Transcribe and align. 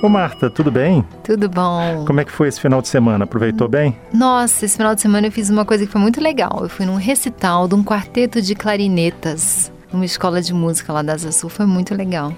Ô 0.00 0.08
Marta, 0.08 0.48
tudo 0.48 0.70
bem? 0.70 1.04
Tudo 1.24 1.48
bom. 1.48 2.04
Como 2.06 2.20
é 2.20 2.24
que 2.24 2.30
foi 2.30 2.46
esse 2.46 2.60
final 2.60 2.80
de 2.80 2.86
semana? 2.86 3.24
Aproveitou 3.24 3.68
bem? 3.68 3.96
Nossa, 4.12 4.64
esse 4.64 4.76
final 4.76 4.94
de 4.94 5.00
semana 5.00 5.26
eu 5.26 5.32
fiz 5.32 5.50
uma 5.50 5.64
coisa 5.64 5.84
que 5.84 5.90
foi 5.90 6.00
muito 6.00 6.20
legal. 6.20 6.60
Eu 6.62 6.68
fui 6.68 6.86
num 6.86 6.94
recital 6.94 7.66
de 7.66 7.74
um 7.74 7.82
quarteto 7.82 8.40
de 8.40 8.54
clarinetas 8.54 9.72
numa 9.92 10.04
escola 10.04 10.40
de 10.40 10.54
música 10.54 10.92
lá 10.92 11.02
da 11.02 11.14
Asa 11.14 11.32
Sul. 11.32 11.50
Foi 11.50 11.66
muito 11.66 11.96
legal. 11.96 12.32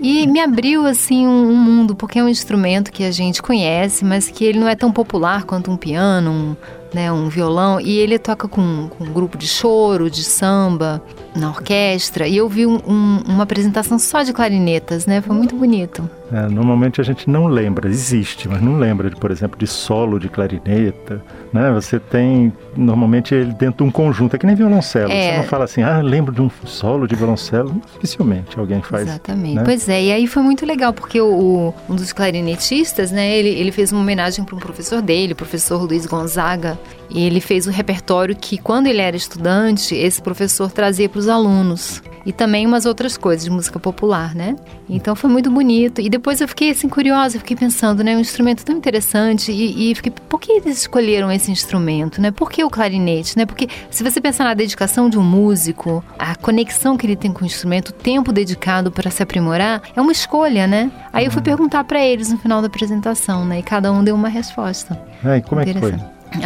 E 0.00 0.26
me 0.26 0.40
abriu 0.40 0.84
assim 0.84 1.26
um, 1.26 1.50
um, 1.50 1.56
mundo, 1.56 1.94
porque 1.94 2.18
é 2.18 2.22
um 2.22 2.28
instrumento 2.28 2.92
que 2.92 3.02
a 3.02 3.10
gente 3.10 3.40
conhece, 3.40 4.04
mas 4.04 4.28
que 4.28 4.44
ele 4.44 4.58
não 4.58 4.68
é 4.68 4.74
tão 4.74 4.92
popular 4.92 5.44
quanto 5.44 5.70
um 5.70 5.76
piano, 5.76 6.30
um, 6.30 6.56
né, 6.92 7.10
um 7.12 7.28
violão, 7.28 7.80
e 7.80 7.98
ele 7.98 8.18
toca 8.18 8.48
com, 8.48 8.88
com 8.88 9.04
um 9.04 9.12
grupo 9.12 9.36
de 9.36 9.46
choro, 9.46 10.10
de 10.10 10.24
samba, 10.24 11.02
na 11.34 11.48
orquestra, 11.48 12.26
e 12.26 12.36
eu 12.36 12.48
vi 12.48 12.66
um, 12.66 12.80
um, 12.86 13.22
uma 13.26 13.44
apresentação 13.44 13.98
só 13.98 14.22
de 14.22 14.32
clarinetas, 14.32 15.06
né? 15.06 15.20
Foi 15.20 15.36
muito 15.36 15.54
bonito. 15.54 16.08
É, 16.32 16.48
normalmente 16.48 17.00
a 17.00 17.04
gente 17.04 17.30
não 17.30 17.46
lembra, 17.46 17.88
existe, 17.88 18.48
mas 18.48 18.60
não 18.60 18.78
lembra, 18.78 19.08
de, 19.08 19.16
por 19.16 19.30
exemplo, 19.30 19.56
de 19.58 19.66
solo 19.66 20.18
de 20.18 20.28
clarineta, 20.28 21.22
né? 21.52 21.70
Você 21.72 22.00
tem, 22.00 22.52
normalmente, 22.76 23.34
ele 23.34 23.52
dentro 23.52 23.78
de 23.78 23.82
um 23.84 23.90
conjunto, 23.90 24.34
é 24.34 24.38
que 24.38 24.46
nem 24.46 24.56
violoncelo. 24.56 25.12
É. 25.12 25.32
Você 25.32 25.36
não 25.38 25.44
fala 25.44 25.64
assim, 25.64 25.82
ah, 25.82 26.00
lembro 26.00 26.34
de 26.34 26.40
um 26.40 26.50
solo 26.64 27.06
de 27.06 27.14
violoncelo, 27.14 27.80
dificilmente 27.94 28.58
alguém 28.58 28.82
faz. 28.82 29.06
Exatamente. 29.06 29.56
Né? 29.56 29.62
Pois 29.64 29.88
é, 29.88 30.02
e 30.02 30.12
aí 30.12 30.26
foi 30.26 30.42
muito 30.42 30.66
legal, 30.66 30.92
porque 30.92 31.20
o, 31.20 31.26
o 31.26 31.74
um 31.88 31.94
dos 31.94 32.12
clarinetistas, 32.12 33.12
né, 33.12 33.36
ele, 33.36 33.50
ele 33.50 33.70
fez 33.70 33.92
uma 33.92 34.00
homenagem 34.00 34.44
para 34.44 34.56
um 34.56 34.58
professor 34.58 35.00
dele, 35.00 35.32
o 35.32 35.36
professor 35.36 35.82
Luiz 35.82 36.06
Gonzaga, 36.06 36.75
e 37.10 37.24
ele 37.24 37.40
fez 37.40 37.66
o 37.66 37.70
repertório 37.70 38.34
que, 38.34 38.58
quando 38.58 38.86
ele 38.86 39.00
era 39.00 39.16
estudante, 39.16 39.94
esse 39.94 40.20
professor 40.20 40.70
trazia 40.70 41.08
para 41.08 41.18
os 41.18 41.28
alunos. 41.28 42.02
E 42.24 42.32
também 42.32 42.66
umas 42.66 42.86
outras 42.86 43.16
coisas 43.16 43.44
de 43.44 43.50
música 43.50 43.78
popular, 43.78 44.34
né? 44.34 44.56
Então 44.88 45.14
foi 45.14 45.30
muito 45.30 45.48
bonito. 45.48 46.00
E 46.00 46.10
depois 46.10 46.40
eu 46.40 46.48
fiquei 46.48 46.72
assim 46.72 46.88
curiosa, 46.88 47.38
fiquei 47.38 47.56
pensando, 47.56 48.02
né? 48.02 48.16
Um 48.16 48.20
instrumento 48.20 48.64
tão 48.64 48.76
interessante. 48.76 49.52
E, 49.52 49.92
e 49.92 49.94
fiquei, 49.94 50.12
por 50.28 50.40
que 50.40 50.50
eles 50.50 50.78
escolheram 50.78 51.30
esse 51.30 51.52
instrumento, 51.52 52.20
né? 52.20 52.32
Por 52.32 52.50
que 52.50 52.64
o 52.64 52.68
clarinete, 52.68 53.38
né? 53.38 53.46
Porque 53.46 53.68
se 53.90 54.02
você 54.02 54.20
pensar 54.20 54.42
na 54.42 54.54
dedicação 54.54 55.08
de 55.08 55.16
um 55.16 55.22
músico, 55.22 56.02
a 56.18 56.34
conexão 56.34 56.96
que 56.96 57.06
ele 57.06 57.14
tem 57.14 57.32
com 57.32 57.44
o 57.44 57.46
instrumento, 57.46 57.90
o 57.90 57.92
tempo 57.92 58.32
dedicado 58.32 58.90
para 58.90 59.08
se 59.08 59.22
aprimorar, 59.22 59.80
é 59.94 60.00
uma 60.00 60.10
escolha, 60.10 60.66
né? 60.66 60.90
Aí 61.12 61.26
eu 61.26 61.30
fui 61.30 61.38
uhum. 61.38 61.44
perguntar 61.44 61.84
para 61.84 62.04
eles 62.04 62.32
no 62.32 62.38
final 62.38 62.60
da 62.60 62.66
apresentação, 62.66 63.44
né? 63.44 63.60
E 63.60 63.62
cada 63.62 63.92
um 63.92 64.02
deu 64.02 64.16
uma 64.16 64.28
resposta. 64.28 65.00
É, 65.24 65.36
e 65.36 65.42
como 65.42 65.60
é 65.60 65.64
que 65.64 65.78
foi? 65.78 65.94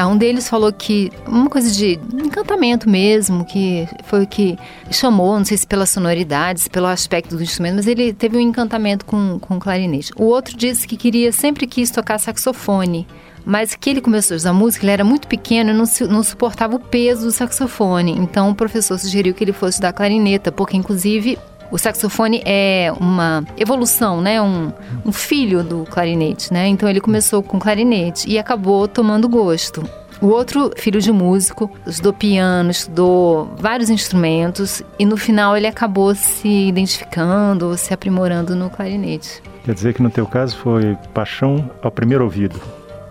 Um 0.06 0.16
deles 0.16 0.48
falou 0.48 0.72
que 0.72 1.10
uma 1.26 1.48
coisa 1.48 1.70
de 1.70 1.98
encantamento 2.12 2.88
mesmo, 2.88 3.44
que 3.44 3.88
foi 4.04 4.24
o 4.24 4.26
que 4.26 4.58
chamou, 4.90 5.38
não 5.38 5.44
sei 5.44 5.56
se 5.56 5.66
pelas 5.66 5.90
sonoridades, 5.90 6.68
pelo 6.68 6.86
aspecto 6.86 7.36
do 7.36 7.42
instrumento, 7.42 7.76
mas 7.76 7.86
ele 7.86 8.12
teve 8.12 8.36
um 8.36 8.40
encantamento 8.40 9.04
com, 9.04 9.38
com 9.38 9.56
o 9.56 9.60
clarinete. 9.60 10.12
O 10.16 10.24
outro 10.24 10.56
disse 10.56 10.86
que 10.86 10.96
queria, 10.96 11.32
sempre 11.32 11.66
quis 11.66 11.90
tocar 11.90 12.18
saxofone, 12.18 13.06
mas 13.44 13.74
que 13.74 13.90
ele 13.90 14.00
começou 14.00 14.34
a 14.34 14.36
usar 14.36 14.52
música, 14.52 14.84
ele 14.84 14.92
era 14.92 15.04
muito 15.04 15.26
pequeno 15.26 15.70
e 15.70 15.74
não, 15.74 15.84
não 16.08 16.22
suportava 16.22 16.76
o 16.76 16.80
peso 16.80 17.24
do 17.24 17.30
saxofone. 17.30 18.12
Então 18.12 18.50
o 18.50 18.54
professor 18.54 18.98
sugeriu 18.98 19.34
que 19.34 19.44
ele 19.44 19.52
fosse 19.52 19.80
da 19.80 19.92
clarineta, 19.92 20.52
porque 20.52 20.76
inclusive 20.76 21.38
o 21.70 21.78
saxofone 21.78 22.42
é 22.44 22.92
uma 22.98 23.44
evolução, 23.56 24.20
né? 24.20 24.40
Um, 24.40 24.72
um 25.04 25.12
filho 25.12 25.62
do 25.62 25.84
clarinete, 25.84 26.52
né? 26.52 26.66
Então 26.66 26.88
ele 26.88 27.00
começou 27.00 27.42
com 27.42 27.58
clarinete 27.58 28.28
e 28.28 28.38
acabou 28.38 28.88
tomando 28.88 29.28
gosto. 29.28 29.84
O 30.20 30.26
outro, 30.26 30.70
filho 30.76 31.00
de 31.00 31.10
músico, 31.10 31.70
estudou 31.86 32.12
piano, 32.12 32.70
estudou 32.70 33.54
vários 33.56 33.88
instrumentos 33.88 34.82
e 34.98 35.06
no 35.06 35.16
final 35.16 35.56
ele 35.56 35.66
acabou 35.66 36.14
se 36.14 36.68
identificando, 36.68 37.74
se 37.78 37.94
aprimorando 37.94 38.54
no 38.54 38.68
clarinete. 38.68 39.42
Quer 39.64 39.74
dizer 39.74 39.94
que 39.94 40.02
no 40.02 40.10
teu 40.10 40.26
caso 40.26 40.56
foi 40.58 40.96
paixão 41.14 41.70
ao 41.82 41.90
primeiro 41.90 42.24
ouvido. 42.24 42.60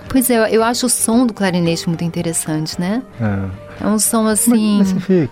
Pois 0.08 0.30
é, 0.30 0.56
eu 0.56 0.64
acho 0.64 0.86
o 0.86 0.90
som 0.90 1.26
do 1.26 1.34
clarinete 1.34 1.88
muito 1.88 2.04
interessante, 2.04 2.80
né? 2.80 3.02
É, 3.20 3.86
é 3.86 3.88
um 3.88 3.98
som 3.98 4.28
assim. 4.28 4.80
Mas, 4.80 4.94
mas 4.94 5.04
você 5.04 5.14
vê, 5.14 5.30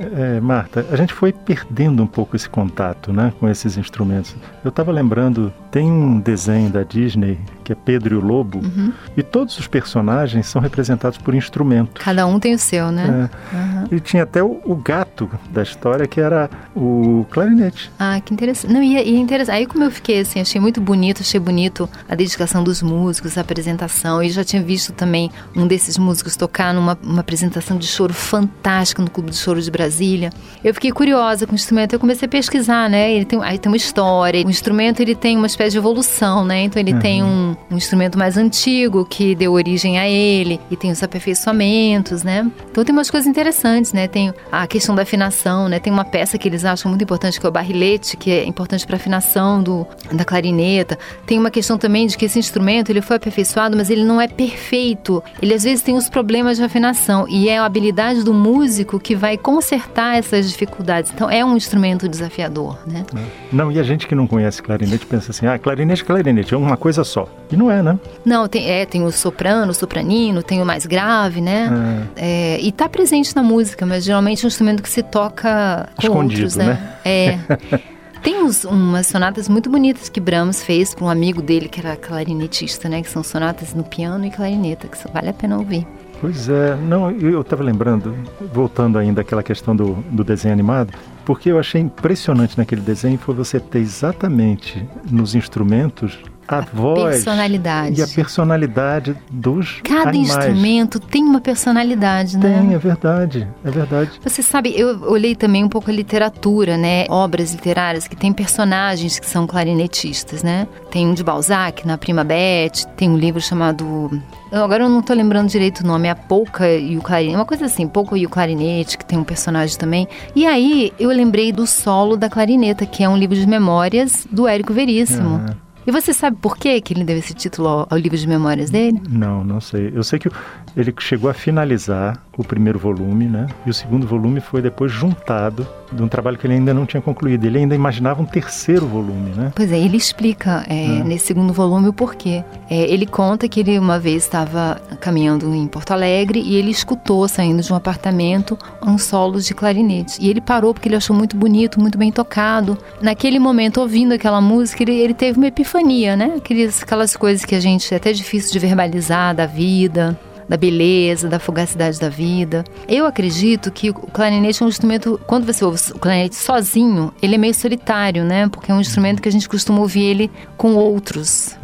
é, 0.00 0.40
Marta, 0.40 0.86
a 0.90 0.96
gente 0.96 1.12
foi 1.12 1.32
perdendo 1.32 2.02
um 2.02 2.06
pouco 2.06 2.34
esse 2.34 2.48
contato 2.48 3.12
né, 3.12 3.32
com 3.38 3.48
esses 3.48 3.76
instrumentos. 3.76 4.34
Eu 4.64 4.70
estava 4.70 4.90
lembrando, 4.90 5.52
tem 5.70 5.90
um 5.90 6.18
desenho 6.18 6.70
da 6.70 6.82
Disney 6.82 7.38
que 7.70 7.72
é 7.72 7.76
Pedro 7.76 8.16
e 8.16 8.18
o 8.18 8.20
Lobo, 8.20 8.58
uhum. 8.58 8.92
e 9.16 9.22
todos 9.22 9.56
os 9.56 9.68
personagens 9.68 10.46
são 10.48 10.60
representados 10.60 11.18
por 11.18 11.36
instrumentos. 11.36 12.02
Cada 12.02 12.26
um 12.26 12.40
tem 12.40 12.52
o 12.54 12.58
seu, 12.58 12.90
né? 12.90 13.30
É. 13.52 13.56
Uhum. 13.56 13.88
E 13.92 14.00
tinha 14.00 14.24
até 14.24 14.42
o, 14.42 14.60
o, 14.64 14.74
gato 14.74 15.30
da 15.50 15.62
história 15.62 16.04
que 16.04 16.20
era 16.20 16.50
o 16.74 17.24
clarinete. 17.30 17.92
Ah, 17.96 18.20
que 18.20 18.34
interessante. 18.34 18.72
Não, 18.72 18.82
e, 18.82 18.96
é, 18.96 19.06
e 19.06 19.14
é 19.14 19.18
interessante. 19.18 19.54
Aí 19.54 19.66
como 19.66 19.84
eu 19.84 19.90
fiquei 19.92 20.18
assim, 20.18 20.40
achei 20.40 20.60
muito 20.60 20.80
bonito, 20.80 21.20
achei 21.20 21.38
bonito 21.38 21.88
a 22.08 22.16
dedicação 22.16 22.64
dos 22.64 22.82
músicos, 22.82 23.38
a 23.38 23.40
apresentação. 23.42 24.20
E 24.20 24.30
já 24.30 24.42
tinha 24.42 24.62
visto 24.62 24.92
também 24.92 25.30
um 25.54 25.64
desses 25.64 25.96
músicos 25.96 26.34
tocar 26.34 26.74
numa 26.74 26.98
uma 27.04 27.20
apresentação 27.20 27.78
de 27.78 27.86
choro 27.86 28.12
fantástica 28.12 29.00
no 29.00 29.10
Clube 29.10 29.30
de 29.30 29.36
Choro 29.36 29.62
de 29.62 29.70
Brasília. 29.90 30.30
Eu 30.62 30.72
fiquei 30.72 30.92
curiosa 30.92 31.46
com 31.46 31.52
o 31.52 31.54
instrumento, 31.54 31.92
eu 31.92 31.98
comecei 31.98 32.26
a 32.26 32.28
pesquisar, 32.28 32.88
né? 32.88 33.12
Ele 33.12 33.24
tem, 33.24 33.42
aí 33.42 33.58
tem 33.58 33.70
uma 33.70 33.76
história. 33.76 34.46
O 34.46 34.50
instrumento 34.50 35.00
ele 35.00 35.14
tem 35.14 35.36
uma 35.36 35.46
espécie 35.46 35.72
de 35.72 35.78
evolução, 35.78 36.44
né? 36.44 36.62
Então 36.62 36.80
ele 36.80 36.94
uhum. 36.94 37.00
tem 37.00 37.22
um 37.22 37.56
um 37.70 37.76
instrumento 37.76 38.18
mais 38.18 38.36
antigo 38.36 39.04
que 39.04 39.34
deu 39.34 39.52
origem 39.52 39.98
a 39.98 40.08
ele 40.08 40.60
e 40.70 40.76
tem 40.76 40.90
os 40.90 41.02
aperfeiçoamentos, 41.02 42.22
né? 42.22 42.50
Então 42.70 42.84
tem 42.84 42.92
umas 42.92 43.10
coisas 43.10 43.28
interessantes, 43.28 43.92
né? 43.92 44.08
Tem 44.08 44.32
a 44.50 44.66
questão 44.66 44.94
da 44.94 45.02
afinação, 45.02 45.68
né? 45.68 45.78
Tem 45.78 45.92
uma 45.92 46.04
peça 46.04 46.36
que 46.36 46.48
eles 46.48 46.64
acham 46.64 46.88
muito 46.88 47.02
importante 47.02 47.38
que 47.38 47.46
é 47.46 47.48
o 47.48 47.52
barrilete, 47.52 48.16
que 48.16 48.30
é 48.30 48.44
importante 48.44 48.86
para 48.86 48.96
afinação 48.96 49.62
do 49.62 49.86
da 50.12 50.24
clarineta. 50.24 50.98
Tem 51.26 51.38
uma 51.38 51.50
questão 51.50 51.78
também 51.78 52.06
de 52.06 52.16
que 52.16 52.24
esse 52.24 52.38
instrumento 52.38 52.90
ele 52.90 53.00
foi 53.00 53.16
aperfeiçoado, 53.16 53.76
mas 53.76 53.90
ele 53.90 54.04
não 54.04 54.20
é 54.20 54.26
perfeito. 54.26 55.22
Ele 55.40 55.54
às 55.54 55.62
vezes 55.62 55.82
tem 55.82 55.94
os 55.94 56.08
problemas 56.08 56.56
de 56.56 56.64
afinação 56.64 57.28
e 57.28 57.48
é 57.48 57.58
a 57.58 57.64
habilidade 57.64 58.24
do 58.24 58.34
músico 58.34 58.98
que 58.98 59.14
vai 59.14 59.36
consertar 59.36 59.79
essas 60.16 60.50
dificuldades. 60.50 61.12
Então 61.14 61.30
é 61.30 61.44
um 61.44 61.56
instrumento 61.56 62.08
desafiador, 62.08 62.78
né? 62.86 63.04
É. 63.14 63.20
Não, 63.52 63.70
e 63.70 63.78
a 63.78 63.82
gente 63.82 64.06
que 64.06 64.14
não 64.14 64.26
conhece 64.26 64.62
clarinete 64.62 65.06
pensa 65.06 65.30
assim: 65.30 65.46
"Ah, 65.46 65.58
clarinete, 65.58 66.04
clarinete, 66.04 66.54
é 66.54 66.56
uma 66.56 66.76
coisa 66.76 67.04
só". 67.04 67.28
E 67.50 67.56
não 67.56 67.70
é, 67.70 67.82
né? 67.82 67.98
Não, 68.24 68.48
tem, 68.48 68.70
é, 68.70 68.86
tem 68.86 69.04
o 69.04 69.10
soprano, 69.10 69.72
o 69.72 69.74
sopranino, 69.74 70.42
tem 70.42 70.62
o 70.62 70.66
mais 70.66 70.86
grave, 70.86 71.40
né? 71.40 71.70
É. 72.16 72.56
É, 72.56 72.60
e 72.60 72.72
tá 72.72 72.88
presente 72.88 73.34
na 73.34 73.42
música, 73.42 73.84
mas 73.86 74.04
geralmente 74.04 74.44
é 74.44 74.46
um 74.46 74.48
instrumento 74.48 74.82
que 74.82 74.90
se 74.90 75.02
toca 75.02 75.88
Escondido, 75.98 76.42
outros, 76.42 76.56
né? 76.56 76.66
né? 76.66 76.94
É. 77.04 77.38
Tem 78.22 78.42
uns, 78.42 78.64
umas 78.64 79.06
sonatas 79.06 79.48
muito 79.48 79.70
bonitas 79.70 80.10
que 80.10 80.20
Brahms 80.20 80.62
fez 80.62 80.94
para 80.94 81.06
um 81.06 81.08
amigo 81.08 81.40
dele 81.40 81.68
que 81.68 81.80
era 81.80 81.96
clarinetista, 81.96 82.88
né? 82.88 83.00
Que 83.00 83.08
são 83.08 83.22
sonatas 83.22 83.72
no 83.72 83.82
piano 83.82 84.26
e 84.26 84.30
clarineta, 84.30 84.88
que 84.88 84.98
vale 85.10 85.30
a 85.30 85.32
pena 85.32 85.56
ouvir. 85.56 85.86
Pois 86.20 86.50
é, 86.50 86.76
não, 86.76 87.10
eu 87.10 87.40
estava 87.40 87.62
lembrando, 87.62 88.14
voltando 88.52 88.98
ainda 88.98 89.22
àquela 89.22 89.42
questão 89.42 89.74
do, 89.74 89.94
do 90.10 90.22
desenho 90.22 90.52
animado, 90.52 90.92
porque 91.24 91.50
eu 91.50 91.58
achei 91.58 91.80
impressionante 91.80 92.58
naquele 92.58 92.82
desenho 92.82 93.16
foi 93.16 93.34
você 93.34 93.58
ter 93.58 93.78
exatamente 93.78 94.86
nos 95.10 95.34
instrumentos 95.34 96.18
a, 96.58 96.60
voz 96.60 97.16
personalidade. 97.16 98.00
e 98.00 98.02
a 98.02 98.08
personalidade 98.08 99.16
dos 99.30 99.80
Cada 99.82 100.10
animais. 100.10 100.28
instrumento 100.28 101.00
tem 101.00 101.24
uma 101.24 101.40
personalidade, 101.40 102.36
né? 102.36 102.58
Tem, 102.58 102.74
é 102.74 102.78
verdade, 102.78 103.48
é 103.64 103.70
verdade. 103.70 104.10
Você 104.22 104.42
sabe, 104.42 104.74
eu 104.76 105.02
olhei 105.02 105.34
também 105.34 105.64
um 105.64 105.68
pouco 105.68 105.90
a 105.90 105.94
literatura, 105.94 106.76
né? 106.76 107.06
Obras 107.08 107.52
literárias 107.52 108.06
que 108.06 108.16
tem 108.16 108.32
personagens 108.32 109.18
que 109.18 109.26
são 109.26 109.46
clarinetistas, 109.46 110.42
né? 110.42 110.66
Tem 110.90 111.06
um 111.06 111.14
de 111.14 111.22
Balzac, 111.22 111.86
na 111.86 111.96
Prima 111.96 112.24
Beth, 112.24 112.86
tem 112.96 113.10
um 113.10 113.16
livro 113.16 113.40
chamado 113.40 114.10
Agora 114.52 114.84
eu 114.84 114.88
não 114.88 114.98
estou 114.98 115.14
lembrando 115.14 115.48
direito 115.48 115.80
o 115.82 115.86
nome, 115.86 116.08
é 116.08 116.10
a 116.10 116.16
Polka 116.16 116.68
e 116.68 116.98
o 116.98 117.02
Clarinete, 117.02 117.36
uma 117.36 117.44
coisa 117.44 117.66
assim, 117.66 117.86
Polka 117.86 118.18
e 118.18 118.26
o 118.26 118.28
Clarinete, 118.28 118.98
que 118.98 119.04
tem 119.04 119.16
um 119.16 119.22
personagem 119.22 119.78
também. 119.78 120.08
E 120.34 120.44
aí 120.44 120.92
eu 120.98 121.08
lembrei 121.10 121.52
do 121.52 121.66
solo 121.66 122.16
da 122.16 122.28
clarineta, 122.28 122.84
que 122.84 123.04
é 123.04 123.08
um 123.08 123.16
livro 123.16 123.36
de 123.36 123.46
memórias 123.46 124.26
do 124.30 124.48
Érico 124.48 124.72
Veríssimo. 124.72 125.36
Uhum. 125.36 125.69
E 125.86 125.90
você 125.90 126.12
sabe 126.12 126.36
por 126.40 126.56
que, 126.56 126.82
ele 126.90 127.04
deu 127.04 127.16
esse 127.16 127.34
título 127.34 127.68
ao, 127.68 127.86
ao, 127.90 127.98
livro 127.98 128.16
de 128.16 128.26
memórias 128.26 128.70
dele? 128.70 129.00
Não, 129.08 129.42
não 129.42 129.60
sei. 129.60 129.90
Eu 129.94 130.02
sei 130.02 130.18
que 130.18 130.28
ele 130.76 130.94
chegou 130.98 131.30
a 131.30 131.34
finalizar 131.34 132.22
o 132.40 132.44
primeiro 132.44 132.78
volume, 132.78 133.26
né? 133.26 133.46
E 133.66 133.70
o 133.70 133.74
segundo 133.74 134.06
volume 134.06 134.40
foi 134.40 134.62
depois 134.62 134.90
juntado 134.90 135.66
de 135.92 136.02
um 136.02 136.08
trabalho 136.08 136.38
que 136.38 136.46
ele 136.46 136.54
ainda 136.54 136.72
não 136.72 136.86
tinha 136.86 137.00
concluído. 137.00 137.44
Ele 137.44 137.58
ainda 137.58 137.74
imaginava 137.74 138.22
um 138.22 138.24
terceiro 138.24 138.86
volume, 138.86 139.30
né? 139.36 139.52
Pois 139.54 139.70
é, 139.72 139.78
ele 139.78 139.96
explica 139.96 140.64
é, 140.68 140.98
é. 140.98 141.04
nesse 141.04 141.26
segundo 141.26 141.52
volume 141.52 141.88
o 141.88 141.92
porquê. 141.92 142.44
É, 142.68 142.90
ele 142.90 143.06
conta 143.06 143.48
que 143.48 143.60
ele 143.60 143.78
uma 143.78 143.98
vez 143.98 144.24
estava 144.24 144.80
caminhando 145.00 145.54
em 145.54 145.66
Porto 145.66 145.92
Alegre 145.92 146.40
e 146.40 146.56
ele 146.56 146.70
escutou, 146.70 147.26
saindo 147.28 147.62
de 147.62 147.72
um 147.72 147.76
apartamento, 147.76 148.58
um 148.84 148.96
solo 148.96 149.40
de 149.40 149.54
clarinete. 149.54 150.18
E 150.20 150.28
ele 150.30 150.40
parou 150.40 150.72
porque 150.72 150.88
ele 150.88 150.96
achou 150.96 151.14
muito 151.14 151.36
bonito, 151.36 151.80
muito 151.80 151.98
bem 151.98 152.12
tocado. 152.12 152.78
Naquele 153.00 153.38
momento, 153.38 153.80
ouvindo 153.80 154.12
aquela 154.12 154.40
música, 154.40 154.82
ele, 154.82 154.92
ele 154.92 155.14
teve 155.14 155.38
uma 155.38 155.48
epifania, 155.48 156.16
né? 156.16 156.34
Aquelas, 156.36 156.82
aquelas 156.82 157.16
coisas 157.16 157.44
que 157.44 157.54
a 157.54 157.60
gente 157.60 157.92
é 157.92 157.96
até 157.96 158.12
difícil 158.12 158.52
de 158.52 158.58
verbalizar 158.58 159.34
da 159.34 159.46
vida 159.46 160.18
da 160.50 160.56
beleza, 160.56 161.28
da 161.28 161.38
fugacidade 161.38 162.00
da 162.00 162.08
vida. 162.08 162.64
Eu 162.88 163.06
acredito 163.06 163.70
que 163.70 163.90
o 163.90 163.94
clarinete 163.94 164.60
é 164.60 164.66
um 164.66 164.68
instrumento, 164.68 165.20
quando 165.24 165.46
você 165.46 165.64
ouve 165.64 165.80
o 165.94 165.98
clarinete 166.00 166.34
sozinho, 166.34 167.14
ele 167.22 167.36
é 167.36 167.38
meio 167.38 167.54
solitário, 167.54 168.24
né? 168.24 168.48
Porque 168.48 168.72
é 168.72 168.74
um 168.74 168.80
instrumento 168.80 169.22
que 169.22 169.28
a 169.28 169.32
gente 169.32 169.48
costuma 169.48 169.78
ouvir 169.78 170.02
ele 170.02 170.30
com 170.56 170.74
outros. 170.74 171.56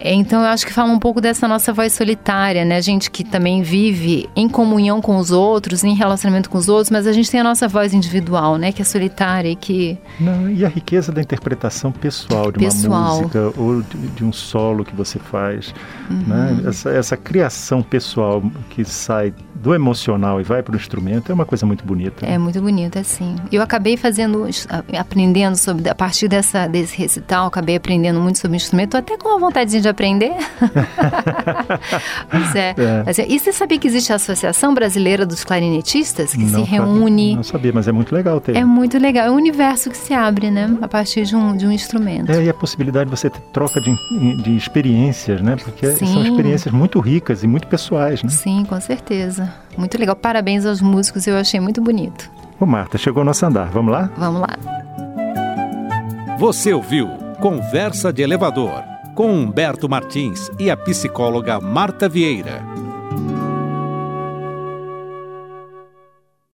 É. 0.00 0.14
Então 0.14 0.40
eu 0.40 0.46
acho 0.46 0.66
que 0.66 0.72
fala 0.72 0.90
um 0.90 0.98
pouco 0.98 1.20
dessa 1.20 1.46
nossa 1.46 1.70
voz 1.70 1.92
solitária, 1.92 2.64
né? 2.64 2.76
A 2.76 2.80
gente 2.80 3.10
que 3.10 3.22
também 3.22 3.60
vive 3.60 4.26
em 4.34 4.48
comunhão 4.48 5.02
com 5.02 5.18
os 5.18 5.30
outros, 5.30 5.84
em 5.84 5.94
relacionamento 5.94 6.48
com 6.48 6.56
os 6.56 6.66
outros, 6.70 6.90
mas 6.90 7.06
a 7.06 7.12
gente 7.12 7.30
tem 7.30 7.40
a 7.40 7.44
nossa 7.44 7.68
voz 7.68 7.92
individual, 7.92 8.56
né? 8.56 8.72
Que 8.72 8.80
é 8.80 8.84
solitária 8.86 9.50
e 9.50 9.56
que. 9.56 9.98
Não, 10.18 10.50
e 10.50 10.64
a 10.64 10.68
riqueza 10.68 11.12
da 11.12 11.20
interpretação 11.20 11.92
pessoal 11.92 12.50
de 12.50 12.58
pessoal. 12.58 12.92
uma 12.92 13.16
música 13.16 13.52
ou 13.58 13.82
de, 13.82 13.98
de, 14.08 14.24
um 14.24 14.32
solo 14.32 14.82
que 14.82 14.96
você 14.96 15.18
faz. 15.18 15.74
Uhum. 16.10 16.24
Né? 16.26 16.60
Essa, 16.66 16.90
essa 16.90 17.16
criação 17.18 17.82
pessoal 17.82 18.29
que 18.70 18.84
sai 18.84 19.32
do 19.54 19.74
emocional 19.74 20.40
e 20.40 20.42
vai 20.42 20.62
para 20.62 20.72
o 20.72 20.76
instrumento 20.76 21.30
é 21.30 21.34
uma 21.34 21.44
coisa 21.44 21.66
muito 21.66 21.84
bonita. 21.84 22.24
É 22.24 22.38
muito 22.38 22.60
bonita, 22.62 23.04
sim. 23.04 23.36
Eu 23.52 23.60
acabei 23.62 23.96
fazendo, 23.96 24.46
aprendendo 24.98 25.56
sobre, 25.56 25.88
a 25.88 25.94
partir 25.94 26.28
dessa, 26.28 26.66
desse 26.66 26.96
recital, 26.96 27.46
acabei 27.46 27.76
aprendendo 27.76 28.18
muito 28.20 28.38
sobre 28.38 28.56
o 28.56 28.58
instrumento, 28.58 28.96
até 28.96 29.18
com 29.18 29.28
uma 29.28 29.38
vontade 29.38 29.80
de 29.80 29.88
aprender. 29.88 30.32
pois 32.30 32.54
é. 32.54 32.74
é. 32.76 33.26
E 33.28 33.38
você 33.38 33.52
sabia 33.52 33.78
que 33.78 33.86
existe 33.86 34.12
a 34.12 34.16
Associação 34.16 34.72
Brasileira 34.72 35.26
dos 35.26 35.44
Clarinetistas, 35.44 36.32
que 36.32 36.44
não 36.44 36.64
se 36.64 36.70
reúne... 36.70 37.22
Sabia, 37.22 37.36
não 37.36 37.42
sabia, 37.42 37.72
mas 37.74 37.88
é 37.88 37.92
muito 37.92 38.14
legal 38.14 38.40
ter. 38.40 38.56
É 38.56 38.64
muito 38.64 38.98
legal. 38.98 39.26
É 39.26 39.30
um 39.30 39.36
universo 39.36 39.90
que 39.90 39.96
se 39.96 40.14
abre, 40.14 40.50
né? 40.50 40.74
A 40.80 40.88
partir 40.88 41.24
de 41.24 41.36
um, 41.36 41.54
de 41.54 41.66
um 41.66 41.72
instrumento. 41.72 42.32
É, 42.32 42.44
e 42.44 42.48
a 42.48 42.54
possibilidade 42.54 43.10
de 43.10 43.16
você 43.16 43.28
ter 43.28 43.40
troca 43.52 43.78
de, 43.80 43.94
de 44.42 44.56
experiências, 44.56 45.42
né? 45.42 45.56
Porque 45.56 45.86
sim. 45.92 46.06
são 46.06 46.24
experiências 46.24 46.72
muito 46.72 46.98
ricas 46.98 47.44
e 47.44 47.46
muito 47.46 47.66
pessoais, 47.66 48.09
né? 48.22 48.28
Sim, 48.30 48.64
com 48.68 48.80
certeza. 48.80 49.52
Muito 49.76 49.98
legal. 49.98 50.16
Parabéns 50.16 50.66
aos 50.66 50.80
músicos, 50.80 51.26
eu 51.26 51.36
achei 51.36 51.60
muito 51.60 51.80
bonito. 51.80 52.30
Ô 52.58 52.66
Marta, 52.66 52.98
chegou 52.98 53.22
o 53.22 53.24
nosso 53.24 53.44
andar. 53.46 53.70
Vamos 53.70 53.92
lá? 53.92 54.10
Vamos 54.16 54.40
lá. 54.40 54.58
Você 56.38 56.72
ouviu 56.72 57.08
Conversa 57.40 58.12
de 58.12 58.22
Elevador 58.22 58.82
com 59.14 59.32
Humberto 59.32 59.88
Martins 59.88 60.50
e 60.58 60.70
a 60.70 60.76
psicóloga 60.76 61.60
Marta 61.60 62.08
Vieira. 62.08 62.62